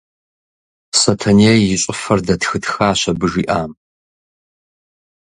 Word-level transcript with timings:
Сэтэней 0.99 1.59
и 1.75 1.77
щӀыфэр 1.81 2.19
дэтхытхащ 2.27 3.01
абы 3.11 3.27
жиӀам. 3.31 3.71